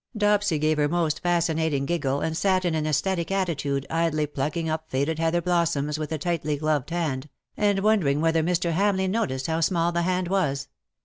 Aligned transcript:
Dopsy 0.17 0.57
gave 0.57 0.77
her 0.79 0.87
most 0.89 1.21
fascinating 1.21 1.85
giggle, 1.85 2.21
and 2.21 2.35
sat 2.35 2.65
in 2.65 2.73
an 2.73 2.85
sesthetic 2.85 3.29
attitude 3.29 3.85
idly 3.87 4.25
plucking 4.25 4.67
up 4.67 4.89
faded 4.89 5.19
heather 5.19 5.41
blossoms 5.43 5.99
with 5.99 6.11
a 6.11 6.17
tightly 6.17 6.57
gloved 6.57 6.89
hand, 6.89 7.29
and 7.55 7.77
wondering 7.81 8.19
whether 8.19 8.41
Mr. 8.41 8.71
Hamleigh 8.73 9.07
noticed 9.07 9.45
how 9.45 9.59
small 9.61 9.91
the 9.91 10.01
hand 10.01 10.27
was. 10.27 10.69